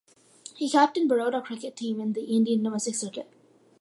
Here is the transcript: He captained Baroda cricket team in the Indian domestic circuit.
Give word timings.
He 0.55 0.67
captained 0.67 1.09
Baroda 1.09 1.43
cricket 1.43 1.75
team 1.75 1.99
in 2.01 2.13
the 2.13 2.23
Indian 2.23 2.63
domestic 2.63 2.95
circuit. 2.95 3.29